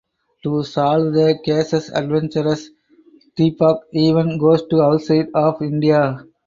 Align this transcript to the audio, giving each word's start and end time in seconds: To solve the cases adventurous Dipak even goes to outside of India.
To 0.41 0.63
solve 0.63 1.13
the 1.13 1.37
cases 1.45 1.89
adventurous 1.89 2.71
Dipak 3.37 3.81
even 3.93 4.39
goes 4.39 4.63
to 4.69 4.81
outside 4.81 5.27
of 5.35 5.61
India. 5.61 6.25